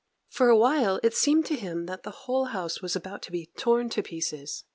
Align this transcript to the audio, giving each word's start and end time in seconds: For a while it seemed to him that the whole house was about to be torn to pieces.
For 0.29 0.49
a 0.49 0.57
while 0.57 0.99
it 1.03 1.13
seemed 1.13 1.45
to 1.45 1.55
him 1.55 1.85
that 1.85 2.01
the 2.01 2.09
whole 2.25 2.45
house 2.45 2.81
was 2.81 2.95
about 2.95 3.21
to 3.21 3.31
be 3.31 3.51
torn 3.55 3.87
to 3.89 4.01
pieces. 4.01 4.63